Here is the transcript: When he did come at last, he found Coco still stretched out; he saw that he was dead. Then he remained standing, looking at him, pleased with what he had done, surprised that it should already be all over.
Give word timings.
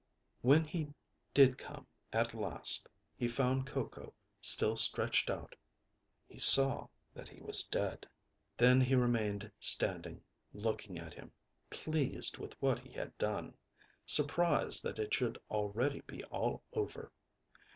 When 0.41 0.63
he 0.63 0.95
did 1.31 1.59
come 1.59 1.85
at 2.11 2.33
last, 2.33 2.89
he 3.15 3.27
found 3.27 3.67
Coco 3.67 4.15
still 4.41 4.75
stretched 4.75 5.29
out; 5.29 5.55
he 6.27 6.39
saw 6.39 6.87
that 7.13 7.29
he 7.29 7.39
was 7.39 7.61
dead. 7.67 8.07
Then 8.57 8.81
he 8.81 8.95
remained 8.95 9.51
standing, 9.59 10.23
looking 10.53 10.97
at 10.97 11.13
him, 11.13 11.31
pleased 11.69 12.39
with 12.39 12.59
what 12.59 12.79
he 12.79 12.91
had 12.91 13.15
done, 13.19 13.53
surprised 14.03 14.81
that 14.81 14.97
it 14.97 15.13
should 15.13 15.39
already 15.51 16.01
be 16.07 16.23
all 16.23 16.63
over. 16.73 17.11